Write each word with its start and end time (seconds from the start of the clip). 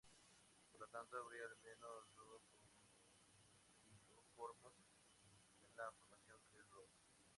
Por 0.71 0.81
lo 0.81 0.87
tanto, 0.87 1.15
habría 1.15 1.43
al 1.45 1.55
menos 1.57 2.09
dos 2.17 2.41
crocodilomorfos 3.85 4.73
en 5.61 5.77
la 5.77 5.91
Formación 5.91 6.41
Glen 6.51 6.67
Rose. 6.71 6.97